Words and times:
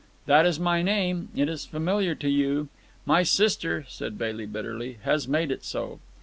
"That 0.25 0.47
is 0.47 0.59
my 0.59 0.81
name. 0.81 1.29
It 1.35 1.47
is 1.47 1.67
familiar 1.67 2.15
to 2.15 2.27
you. 2.27 2.69
My 3.05 3.21
sister," 3.21 3.85
said 3.87 4.17
Bailey 4.17 4.47
bitterly, 4.47 4.97
"has 5.03 5.27
made 5.27 5.51
it 5.51 5.63
so." 5.63 5.99